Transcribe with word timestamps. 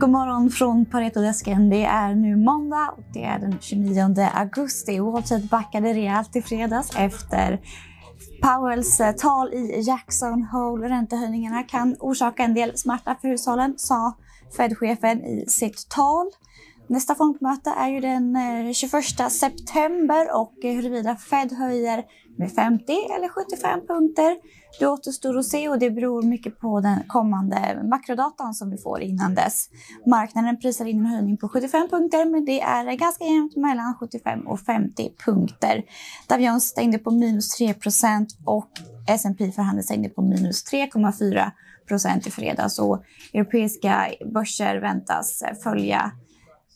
God 0.00 0.10
morgon 0.10 0.50
från 0.50 0.86
Paretodesken. 0.86 1.70
Det 1.70 1.84
är 1.84 2.14
nu 2.14 2.36
måndag 2.36 2.94
och 2.96 3.02
det 3.12 3.24
är 3.24 3.38
den 3.38 3.58
29 3.60 4.28
augusti. 4.34 4.98
Wall 4.98 5.24
Street 5.24 5.50
backade 5.50 5.94
rejält 5.94 6.36
i 6.36 6.42
fredags 6.42 6.96
efter 6.96 7.60
Powells 8.42 9.00
eh, 9.00 9.12
tal 9.12 9.54
i 9.54 9.80
Jackson 9.86 10.42
Hole. 10.42 10.88
Räntehöjningarna 10.88 11.62
kan 11.62 11.96
orsaka 12.00 12.42
en 12.42 12.54
del 12.54 12.78
smärta 12.78 13.16
för 13.20 13.28
hushållen, 13.28 13.74
sa 13.76 14.16
Fed-chefen 14.56 15.24
i 15.24 15.44
sitt 15.48 15.88
tal. 15.88 16.30
Nästa 16.90 17.14
fondmöte 17.14 17.70
är 17.70 17.88
ju 17.88 18.00
den 18.00 18.36
eh, 18.36 18.72
21 18.72 19.32
september 19.32 20.36
och 20.36 20.54
huruvida 20.62 21.16
Fed 21.16 21.52
höjer 21.52 22.04
med 22.38 22.52
50 22.52 22.92
eller 23.16 23.28
75 23.28 23.86
punkter, 23.86 24.36
det 24.78 24.86
återstår 24.86 25.38
att 25.38 25.46
se 25.46 25.68
och 25.68 25.78
det 25.78 25.90
beror 25.90 26.22
mycket 26.22 26.58
på 26.58 26.80
den 26.80 26.98
kommande 27.06 27.82
makrodatan 27.90 28.54
som 28.54 28.70
vi 28.70 28.78
får 28.78 29.00
innan 29.00 29.34
dess. 29.34 29.68
Marknaden 30.06 30.60
prisar 30.60 30.84
in 30.84 30.98
en 30.98 31.06
höjning 31.06 31.36
på 31.36 31.48
75 31.48 31.88
punkter 31.88 32.24
men 32.24 32.44
det 32.44 32.60
är 32.60 32.96
ganska 32.96 33.24
jämnt 33.24 33.56
mellan 33.56 33.94
75 33.94 34.46
och 34.46 34.60
50 34.60 35.10
punkter. 35.24 35.82
Dow 36.28 36.40
Jones 36.40 36.64
stängde 36.64 36.98
på 36.98 37.10
minus 37.10 37.60
3% 37.60 38.26
och 38.44 38.70
S&P 39.08 39.52
förhandlade 39.52 39.82
stängde 39.82 40.08
på 40.08 40.22
minus 40.22 40.72
3,4 40.72 42.26
i 42.26 42.30
fredags 42.30 42.78
och 42.78 43.04
europeiska 43.32 44.08
börser 44.34 44.80
väntas 44.80 45.42
följa 45.62 46.12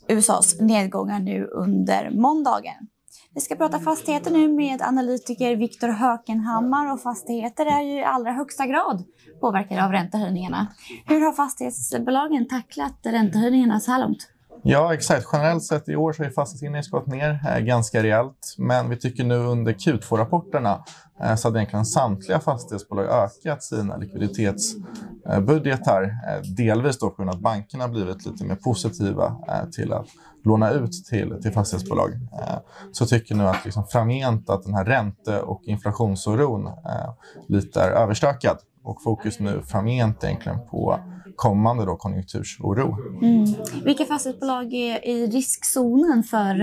USAs 0.09 0.61
nedgångar 0.61 1.21
nu 1.21 1.45
under 1.45 2.11
måndagen. 2.11 2.89
Vi 3.35 3.41
ska 3.41 3.57
prata 3.57 3.79
fastigheter 3.79 4.31
nu 4.31 4.49
med 4.49 4.83
analytiker 4.83 5.57
Viktor 5.57 5.89
Hökenhammar 5.89 6.93
och 6.93 7.03
fastigheter 7.03 7.67
är 7.67 7.83
ju 7.83 8.01
i 8.01 8.05
allra 8.05 8.33
högsta 8.33 8.67
grad 8.67 9.05
påverkade 9.41 9.85
av 9.85 9.93
räntehöjningarna. 9.93 10.67
Hur 11.07 11.21
har 11.21 11.33
fastighetsbolagen 11.33 12.49
tacklat 12.49 12.99
räntehöjningarna 13.03 13.81
så 13.81 13.91
här 13.91 14.01
långt? 14.01 14.29
Ja, 14.63 14.95
exakt. 14.95 15.27
Generellt 15.33 15.65
sett 15.65 15.89
i 15.89 15.97
år 15.97 16.13
så 16.13 16.23
har 16.23 16.31
fastighetsindex 16.31 16.89
gått 16.89 17.07
ner 17.07 17.41
eh, 17.49 17.59
ganska 17.59 18.03
rejält. 18.03 18.55
Men 18.59 18.91
vi 18.91 18.97
tycker 18.97 19.25
nu 19.25 19.37
under 19.37 19.73
Q2-rapporterna 19.73 20.85
eh, 21.23 21.35
så 21.35 21.49
hade 21.49 21.59
egentligen 21.59 21.85
samtliga 21.85 22.41
fastighetsbolag 22.41 23.07
ökat 23.07 23.63
sina 23.63 23.97
likviditetsbudgetar. 23.97 26.03
Eh, 26.03 26.43
delvis 26.57 26.99
då 26.99 27.11
på 27.11 27.17
grund 27.17 27.31
av 27.31 27.37
att 27.37 27.43
bankerna 27.43 27.89
blivit 27.89 28.27
lite 28.27 28.45
mer 28.45 28.57
positiva 28.57 29.37
eh, 29.49 29.71
till 29.71 29.93
att 29.93 30.07
låna 30.45 30.71
ut 30.71 31.05
till, 31.05 31.43
till 31.43 31.53
fastighetsbolag. 31.53 32.13
Eh, 32.13 32.59
så 32.93 33.07
tycker 33.07 33.35
nu 33.35 33.45
att 33.45 33.65
liksom 33.65 33.87
framgent 33.87 34.51
att 34.51 34.63
den 34.63 34.75
här 34.75 34.85
ränte 34.85 35.41
och 35.41 35.63
inflationsoron 35.65 36.67
eh, 36.67 37.13
lite 37.49 37.81
är 37.81 37.91
överstökad 37.91 38.59
och 38.85 39.03
fokus 39.03 39.39
nu 39.39 39.63
framgent 39.63 40.25
egentligen 40.25 40.59
på 40.71 40.99
kommande 41.37 41.85
då 41.85 41.97
konjunktursoro. 41.97 42.97
Mm. 43.23 43.45
Vilka 43.85 44.05
fastighetsbolag 44.05 44.73
är 44.73 45.07
i 45.07 45.27
riskzonen 45.27 46.23
för 46.23 46.55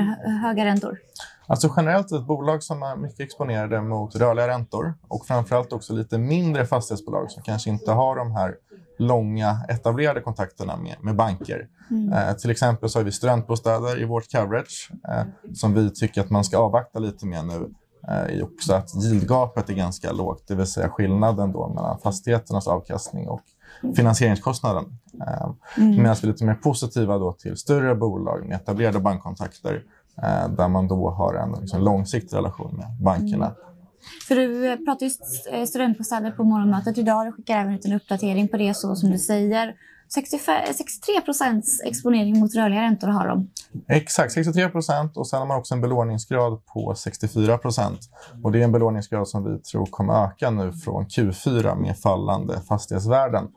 höga 0.42 0.66
räntor? 0.66 0.98
Alltså 1.48 1.74
generellt 1.78 2.12
ett 2.12 2.28
bolag 2.28 2.64
som 2.64 2.84
är 2.84 2.96
mycket 2.96 3.20
exponerade 3.20 3.82
mot 3.82 4.16
rörliga 4.16 4.48
räntor 4.48 4.94
och 5.08 5.26
framförallt 5.26 5.74
också 5.74 5.94
lite 5.94 6.18
mindre 6.18 6.66
fastighetsbolag 6.66 7.32
som 7.32 7.44
kanske 7.44 7.70
inte 7.70 7.92
har 7.92 8.16
de 8.16 8.32
här 8.32 8.56
långa 9.00 9.66
etablerade 9.70 10.22
kontakterna 10.22 10.78
med, 10.78 10.96
med 11.02 11.16
banker. 11.16 11.68
Mm. 11.92 12.14
Eh, 12.14 12.36
till 12.36 12.52
exempel 12.52 12.90
så 12.90 13.00
har 13.00 13.04
vi 13.04 13.12
studentbostäder 13.12 14.02
i 14.02 14.06
vårt 14.06 14.32
coverage 14.32 14.92
eh, 15.10 15.54
som 15.54 15.74
vi 15.74 15.90
tycker 15.90 16.22
att 16.22 16.30
man 16.30 16.44
ska 16.44 16.58
avvakta 16.58 17.00
lite 17.00 17.26
med 17.26 17.46
nu 17.46 17.70
eh, 18.08 18.44
också 18.44 18.74
att 18.74 18.96
yieldgapet 19.04 19.70
är 19.70 19.74
ganska 19.74 20.12
lågt, 20.12 20.44
det 20.48 20.56
vill 20.56 20.66
säga 20.66 20.90
skillnaden 20.90 21.52
då 21.52 21.68
mellan 21.68 22.00
fastigheternas 22.00 22.68
avkastning 22.68 23.28
och 23.28 23.42
finansieringskostnaden. 23.96 24.86
Eh, 25.28 25.44
mm. 25.78 25.90
Medan 25.90 26.16
vi 26.22 26.28
är 26.28 26.32
lite 26.32 26.46
mer 26.46 26.54
positiva 26.54 27.18
då 27.18 27.34
till 27.34 27.58
större 27.58 27.96
bolag 27.96 28.46
med 28.48 28.56
etablerade 28.56 29.00
bankkontakter 29.00 29.84
eh, 30.18 30.50
där 30.58 30.68
man 30.68 30.88
då 30.88 31.10
har 31.10 31.34
en 31.34 31.62
liksom, 31.62 31.82
långsiktig 31.82 32.38
relation 32.38 32.76
med 32.76 32.88
bankerna. 33.04 33.46
Mm. 33.46 33.58
För 34.28 34.36
du 34.36 34.78
pratar 34.86 35.06
ju 35.06 35.66
studentbostäder 35.66 36.32
på 36.32 36.44
morgonmötet 36.44 36.98
idag. 36.98 37.26
Du 37.26 37.32
skickar 37.32 37.58
även 37.58 37.74
ut 37.74 37.86
en 37.86 37.94
uppdatering 37.94 38.48
på 38.48 38.58
det 38.58 38.74
så 38.74 38.96
som 38.96 39.12
du 39.12 39.18
säger. 39.18 39.76
65, 40.14 40.74
63 40.74 41.22
procents 41.22 41.82
exponering 41.82 42.40
mot 42.40 42.56
rörliga 42.56 42.82
räntor 42.82 43.08
har 43.08 43.28
de. 43.28 43.50
Exakt, 43.88 44.34
63 44.34 44.70
procent 44.70 45.18
och 45.18 45.28
sen 45.28 45.40
har 45.40 45.46
man 45.46 45.58
också 45.58 45.74
en 45.74 45.82
belåningsgrad 45.82 46.66
på 46.66 46.96
64 46.96 47.58
procent. 47.58 48.00
Och 48.44 48.52
det 48.52 48.60
är 48.60 48.64
en 48.64 48.72
belåningsgrad 48.72 49.28
som 49.28 49.44
vi 49.44 49.62
tror 49.62 49.86
kommer 49.86 50.26
öka 50.26 50.50
nu 50.50 50.74
från 50.74 51.06
Q4 51.06 51.76
med 51.76 51.98
fallande 51.98 52.62
fastighetsvärden. 52.68 53.48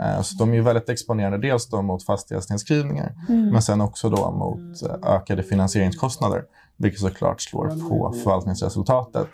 Eh, 0.00 0.22
så 0.22 0.36
de 0.36 0.54
är 0.54 0.60
väldigt 0.60 0.88
exponerade 0.88 1.38
dels 1.38 1.72
mot 1.72 2.04
fastighetsnedskrivningar 2.04 3.12
mm. 3.28 3.48
men 3.48 3.62
sen 3.62 3.80
också 3.80 4.10
då 4.10 4.30
mot 4.30 4.82
eh, 4.82 5.14
ökade 5.14 5.42
finansieringskostnader 5.42 6.44
vilket 6.76 7.00
såklart 7.00 7.40
slår 7.40 7.88
på 7.88 8.12
förvaltningsresultatet. 8.12 9.28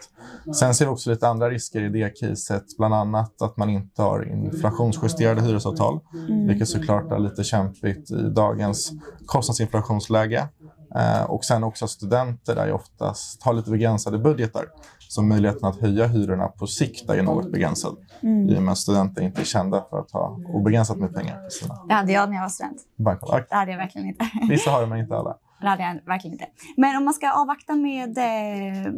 Sen 0.61 0.75
ser 0.75 0.85
vi 0.85 0.91
också 0.91 1.11
lite 1.11 1.29
andra 1.29 1.51
risker 1.51 1.83
i 1.83 1.89
det 1.89 2.21
caset, 2.21 2.65
bland 2.79 2.95
annat 2.95 3.43
att 3.43 3.57
man 3.57 3.71
inte 3.71 4.03
har 4.03 4.29
inflationsjusterade 4.29 5.43
hyresavtal, 5.43 6.01
mm. 6.29 6.47
vilket 6.47 6.69
såklart 6.69 7.13
är 7.13 7.19
lite 7.19 7.45
kämpigt 7.45 8.11
i 8.11 8.23
dagens 8.23 8.93
kostnadsinflationsläge. 9.27 10.49
Eh, 10.95 11.23
och 11.23 11.45
sen 11.45 11.65
också 11.65 11.85
att 11.85 11.91
studenter 11.91 12.57
är 12.57 12.73
oftast 12.73 13.43
har 13.43 13.53
lite 13.53 13.71
begränsade 13.71 14.19
budgetar. 14.19 14.65
Så 15.09 15.23
möjligheten 15.23 15.69
att 15.69 15.81
höja 15.81 16.07
hyrorna 16.07 16.49
på 16.49 16.67
sikt 16.67 17.11
är 17.11 17.15
ju 17.15 17.23
något 17.23 17.53
begränsad. 17.53 17.97
Mm. 18.23 18.49
I 18.49 18.59
och 18.59 18.63
med 18.63 18.73
att 18.73 18.79
studenter 18.79 19.23
inte 19.23 19.41
är 19.41 19.45
kända 19.45 19.85
för 19.91 19.99
att 19.99 20.11
ha 20.11 20.41
obegränsat 20.49 20.97
med 20.97 21.15
pengar. 21.15 21.49
Det 21.89 21.95
hade 21.95 22.13
jag 22.13 22.29
när 22.29 22.37
jag 22.37 22.43
var 22.43 22.49
student. 22.49 22.79
Bankkontakt. 22.97 23.51
Det 23.51 23.57
hade 23.57 23.71
jag 23.71 23.79
verkligen 23.79 24.09
inte. 24.09 24.25
Vissa 24.49 24.71
har 24.71 24.81
det, 24.81 24.87
men 24.87 24.99
inte 24.99 25.17
alla. 25.17 25.37
Det 25.61 25.69
hade 25.69 25.83
jag 25.83 26.01
verkligen 26.07 26.33
inte. 26.35 26.47
Men 26.77 26.97
om 26.97 27.05
man 27.05 27.15
ska 27.15 27.33
avvakta 27.33 27.75
med 27.75 28.19
eh, 28.19 28.93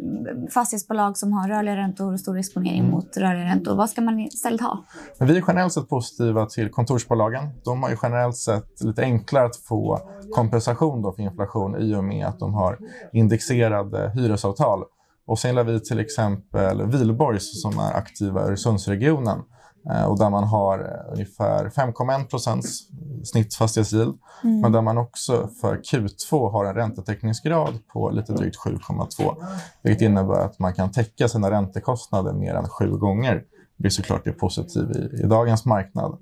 fastighetsbolag 0.53 1.17
som 1.17 1.33
har 1.33 1.47
rörliga 1.47 1.75
räntor 1.75 2.13
och 2.13 2.19
stor 2.19 2.37
exponering 2.37 2.79
mm. 2.79 2.91
mot 2.91 3.17
rörliga 3.17 3.45
räntor, 3.45 3.75
vad 3.75 3.89
ska 3.89 4.01
man 4.01 4.19
istället 4.19 4.61
ha? 4.61 4.83
Men 5.19 5.27
vi 5.27 5.37
är 5.37 5.43
generellt 5.47 5.73
sett 5.73 5.89
positiva 5.89 6.45
till 6.45 6.69
kontorsbolagen. 6.69 7.49
De 7.65 7.83
har 7.83 7.89
ju 7.89 7.97
generellt 8.01 8.37
sett 8.37 8.81
lite 8.81 9.01
enklare 9.01 9.45
att 9.45 9.55
få 9.55 9.99
kompensation 10.31 11.01
då 11.01 11.11
för 11.11 11.23
inflation 11.23 11.75
i 11.81 11.95
och 11.95 12.03
med 12.03 12.25
att 12.25 12.39
de 12.39 12.53
har 12.53 12.77
indexerade 13.13 14.11
hyresavtal. 14.15 14.83
Och 15.25 15.39
sen 15.39 15.57
har 15.57 15.63
vi 15.63 15.79
till 15.79 15.99
exempel 15.99 16.85
Vilborgs 16.87 17.61
som 17.61 17.79
är 17.79 17.93
aktiva 17.93 18.41
i 18.41 18.43
Öresundsregionen 18.43 19.39
och 19.85 20.19
där 20.19 20.29
man 20.29 20.43
har 20.43 20.79
eh, 20.79 21.13
ungefär 21.13 21.69
5,1 21.69 22.27
procents 22.27 22.79
snittfastighetsyield. 23.23 24.17
Mm. 24.43 24.59
Men 24.61 24.71
där 24.71 24.81
man 24.81 24.97
också 24.97 25.49
för 25.61 25.77
Q2 25.77 26.51
har 26.51 26.65
en 26.65 26.73
räntetäckningsgrad 26.73 27.87
på 27.93 28.09
lite 28.09 28.33
drygt 28.33 28.57
7,2. 28.57 29.35
Vilket 29.83 30.01
innebär 30.01 30.39
att 30.39 30.59
man 30.59 30.73
kan 30.73 30.91
täcka 30.91 31.27
sina 31.27 31.51
räntekostnader 31.51 32.33
mer 32.33 32.53
än 32.53 32.69
sju 32.69 32.91
gånger. 32.91 33.43
Vilket 33.77 33.93
såklart 33.93 34.27
är 34.27 34.31
positivt 34.31 34.95
i, 34.95 35.23
i 35.23 35.27
dagens 35.27 35.65
marknad. 35.65 36.17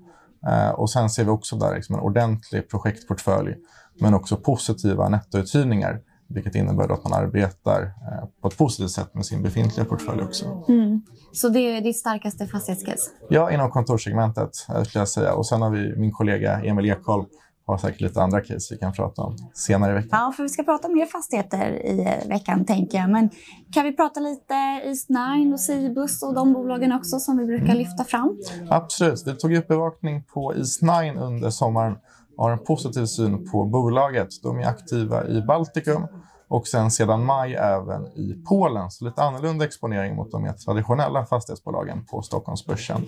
Eh, 0.46 0.70
och 0.70 0.90
sen 0.90 1.10
ser 1.10 1.24
vi 1.24 1.30
också 1.30 1.56
där 1.56 1.74
liksom 1.74 1.94
en 1.94 2.00
ordentlig 2.00 2.70
projektportfölj 2.70 3.54
men 4.00 4.14
också 4.14 4.36
positiva 4.36 5.08
nettouthyrningar 5.08 6.00
vilket 6.34 6.54
innebär 6.54 6.92
att 6.92 7.04
man 7.04 7.12
arbetar 7.12 7.82
eh, 7.82 8.28
på 8.42 8.48
ett 8.48 8.58
positivt 8.58 8.90
sätt 8.90 9.14
med 9.14 9.26
sin 9.26 9.42
befintliga 9.42 9.86
portfölj 9.86 10.22
också. 10.22 10.64
Mm. 10.68 11.02
Så 11.32 11.48
det 11.48 11.60
är 11.60 11.80
ditt 11.80 11.98
starkaste 11.98 12.46
fastighetscase? 12.46 13.10
Ja, 13.28 13.50
inom 13.50 13.70
kontorssegmentet 13.70 14.50
eh, 14.68 14.82
skulle 14.82 15.00
jag 15.00 15.08
säga. 15.08 15.34
Och 15.34 15.46
sen 15.46 15.62
har 15.62 15.70
vi 15.70 15.96
min 15.96 16.12
kollega 16.12 16.60
Emil 16.60 16.90
Ekholm 16.90 17.26
har 17.66 17.78
säkert 17.78 18.00
lite 18.00 18.22
andra 18.22 18.40
case 18.40 18.74
vi 18.74 18.78
kan 18.78 18.92
prata 18.92 19.22
om 19.22 19.36
senare 19.54 19.90
i 19.90 19.94
veckan. 19.94 20.08
Ja, 20.12 20.32
för 20.36 20.42
vi 20.42 20.48
ska 20.48 20.62
prata 20.62 20.88
mer 20.88 21.06
fastigheter 21.06 21.86
i 21.86 22.00
eh, 22.00 22.28
veckan 22.28 22.64
tänker 22.64 22.98
jag. 22.98 23.10
Men 23.10 23.30
kan 23.72 23.84
vi 23.84 23.92
prata 23.92 24.20
lite 24.20 24.54
East9 24.54 25.52
och 25.52 25.60
Cibus 25.60 26.22
och 26.22 26.34
de 26.34 26.52
bolagen 26.52 26.92
också 26.92 27.18
som 27.18 27.36
vi 27.36 27.46
brukar 27.46 27.74
lyfta 27.74 28.04
fram? 28.04 28.38
Absolut. 28.68 29.22
Vi 29.26 29.36
tog 29.36 29.54
upp 29.54 29.68
bevakning 29.68 30.22
på 30.22 30.52
East9 30.52 31.18
under 31.18 31.50
sommaren 31.50 31.96
har 32.36 32.50
en 32.50 32.58
positiv 32.58 33.06
syn 33.06 33.50
på 33.50 33.64
bolaget. 33.64 34.28
De 34.42 34.58
är 34.58 34.66
aktiva 34.66 35.26
i 35.26 35.42
Baltikum 35.42 36.06
och 36.48 36.66
sen 36.66 36.90
sedan 36.90 37.24
maj 37.24 37.54
även 37.54 38.06
i 38.06 38.44
Polen. 38.48 38.90
Så 38.90 39.04
lite 39.04 39.22
annorlunda 39.22 39.64
exponering 39.64 40.16
mot 40.16 40.30
de 40.30 40.42
mer 40.42 40.52
traditionella 40.52 41.26
fastighetsbolagen 41.26 42.04
på 42.04 42.22
Stockholmsbörsen. 42.22 43.06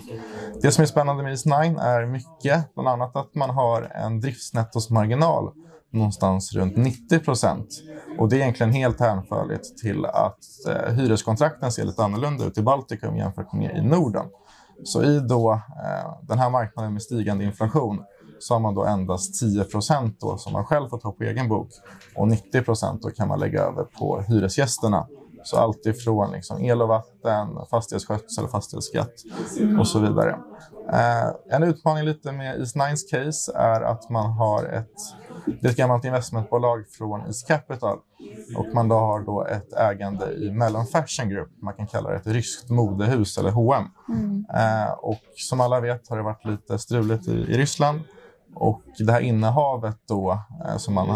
Det 0.61 0.71
som 0.71 0.81
är 0.81 0.85
spännande 0.85 1.23
med 1.23 1.33
East9 1.33 1.81
är 1.81 2.05
mycket, 2.05 2.73
bland 2.73 2.89
annat 2.89 3.15
att 3.15 3.35
man 3.35 3.49
har 3.49 3.81
en 3.81 4.19
driftsnettosmarginal 4.19 5.51
någonstans 5.91 6.53
runt 6.53 6.77
90 6.77 7.19
procent. 7.19 7.67
Och 8.19 8.29
det 8.29 8.35
är 8.35 8.39
egentligen 8.39 8.73
helt 8.73 8.99
hänförligt 8.99 9.77
till 9.77 10.05
att 10.05 10.39
eh, 10.67 10.93
hyreskontrakten 10.93 11.71
ser 11.71 11.85
lite 11.85 12.03
annorlunda 12.03 12.45
ut 12.45 12.57
i 12.57 12.61
Baltikum 12.61 13.17
jämfört 13.17 13.53
med 13.53 13.77
i 13.77 13.81
Norden. 13.81 14.25
Så 14.83 15.03
i 15.03 15.19
då, 15.19 15.53
eh, 15.53 16.17
den 16.21 16.39
här 16.39 16.49
marknaden 16.49 16.93
med 16.93 17.01
stigande 17.01 17.43
inflation 17.43 18.03
så 18.39 18.53
har 18.53 18.59
man 18.59 18.75
då 18.75 18.85
endast 18.85 19.39
10 19.39 19.63
procent 19.63 20.19
som 20.37 20.53
man 20.53 20.65
själv 20.65 20.89
får 20.89 20.97
ta 20.97 21.11
på 21.11 21.23
egen 21.23 21.49
bok 21.49 21.69
och 22.15 22.27
90 22.27 22.61
procent 22.61 23.15
kan 23.15 23.27
man 23.27 23.39
lägga 23.39 23.61
över 23.61 23.83
på 23.83 24.21
hyresgästerna 24.21 25.07
Så 25.43 25.57
allt 25.57 25.85
ifrån 25.85 26.31
liksom 26.31 26.63
el 26.63 26.81
och 26.81 26.87
vatten, 26.87 27.47
fastighetsskötsel, 27.69 28.47
fastighetsskatt 28.47 29.13
och 29.79 29.87
så 29.87 29.99
vidare. 29.99 30.39
Eh, 30.93 31.55
en 31.55 31.63
utmaning 31.63 32.05
lite 32.05 32.31
med 32.31 32.59
East 32.59 32.75
Nines 32.75 33.11
case 33.11 33.51
är 33.55 33.81
att 33.81 34.09
man 34.09 34.31
har 34.31 34.63
ett, 34.63 34.91
det 35.61 35.67
är 35.67 35.71
ett 35.71 35.77
gammalt 35.77 36.05
investmentbolag 36.05 36.85
från 36.97 37.21
East 37.21 37.47
Capital 37.47 37.97
och 38.57 38.65
man 38.73 38.87
då 38.87 38.95
har 38.95 39.19
då 39.19 39.45
ett 39.45 39.73
ägande 39.73 40.33
i 40.33 40.51
Mellon 40.51 40.85
Fashion 40.85 41.29
Group. 41.29 41.49
Man 41.61 41.73
kan 41.73 41.87
kalla 41.87 42.09
det 42.09 42.15
ett 42.15 42.27
ryskt 42.27 42.69
modehus 42.69 43.37
eller 43.37 43.51
H&M. 43.51 43.83
Mm. 44.09 44.45
Eh, 44.55 44.91
och 44.91 45.21
som 45.35 45.61
alla 45.61 45.79
vet 45.79 46.09
har 46.09 46.17
det 46.17 46.23
varit 46.23 46.45
lite 46.45 46.77
struligt 46.79 47.27
i, 47.27 47.31
i 47.31 47.57
Ryssland. 47.57 47.99
Och 48.55 48.81
det 48.97 49.11
här 49.11 49.21
innehavet 49.21 49.97
då, 50.07 50.39
eh, 50.65 50.77
som 50.77 50.93
man 50.93 51.07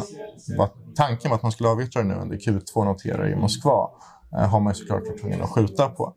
var 0.57 0.69
tanken 0.95 1.29
var 1.29 1.37
att 1.37 1.43
man 1.43 1.51
skulle 1.51 1.69
avyttra 1.69 2.03
nu 2.03 2.13
under 2.13 2.37
Q2 2.37 2.85
noterar 2.85 3.27
i 3.27 3.35
Moskva. 3.35 3.89
Eh, 4.33 4.47
har 4.47 4.59
man 4.59 4.73
ju 4.73 4.75
såklart 4.75 5.07
varit 5.07 5.21
tvungen 5.21 5.41
att 5.41 5.49
skjuta 5.49 5.89
på. 5.89 6.13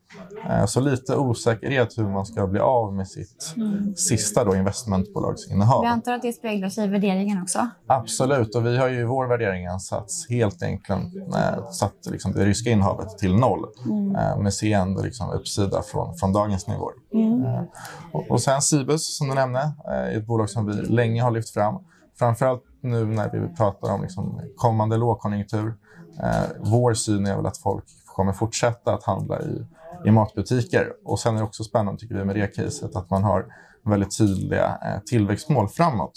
Eh, 0.50 0.64
så 0.67 0.81
lite 0.81 1.17
osäkerhet 1.17 1.99
hur 1.99 2.09
man 2.09 2.26
ska 2.26 2.47
bli 2.47 2.61
av 2.61 2.94
med 2.94 3.09
sitt 3.09 3.55
mm. 3.56 3.94
sista 3.97 4.44
då 4.44 4.56
investmentbolagsinnehav. 4.56 5.82
Vi 5.82 5.88
antar 5.88 6.12
att 6.12 6.23
det 6.23 6.32
speglar 6.32 6.69
sig 6.69 6.85
i 6.85 6.88
värderingen 6.88 7.43
också? 7.43 7.69
Absolut, 7.87 8.55
och 8.55 8.67
vi 8.67 8.79
har 8.79 8.88
ju 8.88 9.00
i 9.00 9.05
vår 9.05 9.26
värdering 9.26 9.67
ansats 9.67 10.31
helt 10.31 10.62
enkelt 10.62 11.17
eh, 11.17 11.70
satt 11.70 12.06
liksom 12.11 12.32
det 12.32 12.44
ryska 12.44 12.70
innehavet 12.70 13.19
till 13.19 13.35
noll. 13.35 13.64
Mm. 13.87 14.43
med 14.43 14.55
seende 14.55 15.03
liksom 15.03 15.31
uppsida 15.31 15.82
från, 15.82 16.17
från 16.17 16.32
dagens 16.32 16.67
nivåer. 16.69 16.94
Mm. 17.15 17.67
Och, 18.12 18.31
och 18.31 18.41
sen 18.41 18.62
Cibus 18.62 19.17
som 19.19 19.29
du 19.29 19.35
nämnde, 19.35 19.73
ett 20.17 20.26
bolag 20.26 20.50
som 20.50 20.67
vi 20.67 20.73
länge 20.73 21.23
har 21.23 21.31
lyft 21.31 21.50
fram. 21.50 21.75
Framförallt 22.19 22.62
nu 22.82 23.05
när 23.05 23.31
vi 23.31 23.55
pratar 23.56 23.94
om 23.94 24.02
liksom 24.02 24.40
kommande 24.56 24.96
lågkonjunktur. 24.96 25.75
Eh, 26.23 26.50
vår 26.61 26.94
syn 26.94 27.26
är 27.26 27.37
väl 27.37 27.46
att 27.46 27.58
folk 27.58 27.84
kommer 28.06 28.32
fortsätta 28.32 28.94
att 28.94 29.05
handla 29.05 29.40
i, 29.40 29.67
i 30.05 30.11
matbutiker. 30.11 30.93
Och 31.05 31.20
sen 31.20 31.34
är 31.34 31.38
det 31.38 31.44
också 31.44 31.64
spännande 31.64 32.00
tycker 32.00 32.14
vi 32.14 32.25
med 32.25 32.37
det 32.37 32.46
caset 32.46 32.96
att 32.96 33.11
man 33.11 33.25
har 33.25 33.46
väldigt 33.84 34.19
tydliga 34.19 34.79
eh, 34.84 35.00
tillväxtmål 35.06 35.69
framåt. 35.69 36.12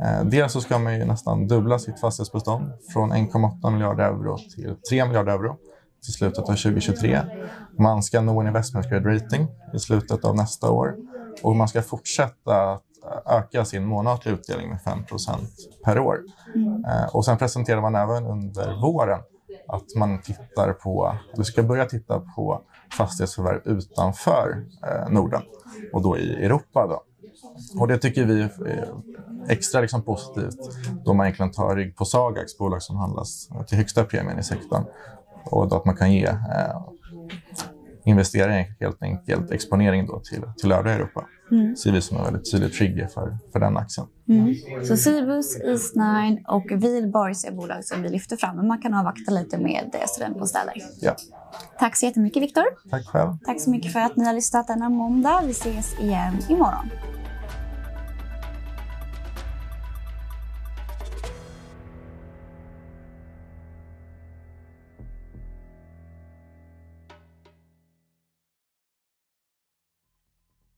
Eh, 0.00 0.24
dels 0.24 0.52
så 0.52 0.60
ska 0.60 0.78
man 0.78 0.98
ju 0.98 1.04
nästan 1.04 1.48
dubbla 1.48 1.78
sitt 1.78 2.00
fastighetsbestånd 2.00 2.72
från 2.92 3.12
1,8 3.12 3.70
miljarder 3.70 4.04
euro 4.04 4.38
till 4.38 4.76
3 4.90 5.04
miljarder 5.06 5.32
euro 5.32 5.56
till 6.04 6.12
slutet 6.12 6.38
av 6.38 6.46
2023. 6.46 7.20
Man 7.78 8.02
ska 8.02 8.20
nå 8.20 8.40
en 8.40 8.46
investment 8.46 8.90
grade 8.90 9.14
rating 9.14 9.48
i 9.74 9.78
slutet 9.78 10.24
av 10.24 10.36
nästa 10.36 10.70
år 10.70 10.94
och 11.42 11.56
man 11.56 11.68
ska 11.68 11.82
fortsätta 11.82 12.72
att 12.72 12.82
öka 13.26 13.64
sin 13.64 13.84
månatliga 13.84 14.34
utdelning 14.34 14.68
med 14.68 14.78
5% 14.78 15.36
per 15.84 15.98
år. 15.98 16.20
Mm. 16.54 16.84
Eh, 16.84 17.14
och 17.16 17.24
sen 17.24 17.38
presenterar 17.38 17.80
man 17.80 17.94
även 17.94 18.26
under 18.26 18.80
våren 18.80 19.20
att 19.68 19.94
man 19.96 20.22
tittar 20.22 20.72
på, 20.72 21.14
eller 21.34 21.44
ska 21.44 21.62
börja 21.62 21.84
titta 21.84 22.20
på 22.36 22.62
fastighetsförvärv 22.96 23.60
utanför 23.64 24.64
eh, 24.86 25.12
Norden 25.12 25.42
och 25.92 26.02
då 26.02 26.18
i 26.18 26.44
Europa. 26.44 26.86
Då. 26.86 27.02
Och 27.80 27.88
det 27.88 27.98
tycker 27.98 28.24
vi 28.24 28.42
är 28.42 28.94
extra 29.48 29.80
liksom 29.80 30.02
positivt 30.02 30.58
då 31.04 31.14
man 31.14 31.26
egentligen 31.26 31.52
tar 31.52 31.76
rygg 31.76 31.96
på 31.96 32.04
Sagax, 32.04 32.58
bolag 32.58 32.82
som 32.82 32.96
handlas 32.96 33.48
till 33.66 33.78
högsta 33.78 34.04
premien 34.04 34.38
i 34.38 34.42
sektorn. 34.42 34.84
Och 35.44 35.68
då 35.68 35.76
att 35.76 35.84
man 35.84 35.96
kan 35.96 36.12
ge 36.12 36.26
eh, 36.26 36.82
investerare 38.04 38.66
helt 38.80 39.02
enkelt 39.02 39.50
exponering 39.50 40.06
då 40.06 40.20
till, 40.20 40.42
till 40.60 40.72
övriga 40.72 40.94
Europa. 40.94 41.26
Mm. 41.50 41.76
ser 41.76 41.92
vi 41.92 42.00
som 42.00 42.16
en 42.16 42.24
väldigt 42.24 42.50
tydlig 42.50 42.72
trigger 42.72 43.06
för, 43.06 43.38
för 43.52 43.60
den 43.60 43.76
aktien. 43.76 44.06
Mm. 44.28 44.54
Så 44.84 44.96
Cibus, 44.96 45.60
Eastnine 45.60 46.42
och 46.48 46.64
Wihlborgs 46.70 47.44
är 47.44 47.52
bolag 47.52 47.84
som 47.84 48.02
vi 48.02 48.08
lyfter 48.08 48.36
fram. 48.36 48.56
Men 48.56 48.66
man 48.66 48.82
kan 48.82 48.94
avvakta 48.94 49.32
lite 49.32 49.58
med 49.58 49.96
studentbostäder. 50.08 50.74
Ja. 51.00 51.16
Tack 51.78 51.96
så 51.96 52.06
jättemycket 52.06 52.42
Viktor. 52.42 52.64
Tack 52.90 53.06
själv. 53.06 53.30
Tack 53.44 53.60
så 53.60 53.70
mycket 53.70 53.92
för 53.92 54.00
att 54.00 54.16
ni 54.16 54.24
har 54.24 54.32
lyssnat 54.32 54.66
denna 54.66 54.88
måndag. 54.88 55.42
Vi 55.44 55.50
ses 55.50 56.00
igen 56.00 56.38
imorgon. 56.48 56.90